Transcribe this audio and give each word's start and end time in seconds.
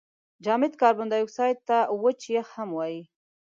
جامد 0.43 0.73
کاربن 0.81 1.07
دای 1.11 1.21
اکساید 1.25 1.57
ته 1.67 1.77
وچ 2.03 2.21
یخ 2.37 2.47
هم 2.57 2.69
وايي. 2.77 3.01